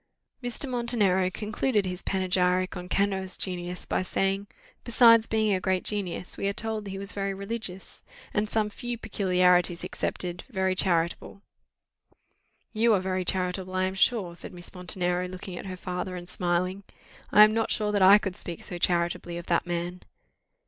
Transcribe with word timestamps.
Mr. 0.43 0.67
Montenero 0.67 1.29
concluded 1.29 1.85
his 1.85 2.01
panegyric 2.01 2.75
on 2.75 2.89
Cano's 2.89 3.37
genius 3.37 3.85
by 3.85 4.01
saying, 4.01 4.47
"Besides 4.83 5.27
being 5.27 5.53
a 5.53 5.59
great 5.59 5.83
genius, 5.83 6.39
we 6.39 6.47
are 6.47 6.53
told 6.53 6.85
that 6.85 6.89
he 6.89 6.97
was 6.97 7.11
very 7.13 7.35
religious, 7.35 8.03
and, 8.33 8.49
some 8.49 8.71
few 8.71 8.97
peculiarities 8.97 9.83
excepted, 9.83 10.43
very 10.49 10.73
charitable." 10.73 11.43
"You 12.73 12.95
are 12.95 12.99
very 12.99 13.23
charitable, 13.23 13.75
I 13.75 13.83
am 13.83 13.93
sure," 13.93 14.35
said 14.35 14.53
Miss 14.53 14.73
Montenero, 14.73 15.27
looking 15.27 15.55
at 15.59 15.67
her 15.67 15.77
father, 15.77 16.15
and 16.15 16.27
smiling: 16.27 16.81
"I 17.31 17.43
am 17.43 17.53
not 17.53 17.69
sure 17.69 17.91
that 17.91 18.01
I 18.01 18.17
could 18.17 18.35
speak 18.35 18.63
so 18.63 18.79
charitably 18.79 19.37
of 19.37 19.45
that 19.45 19.67
man." 19.67 20.01